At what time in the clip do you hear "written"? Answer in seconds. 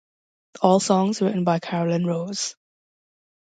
1.21-1.43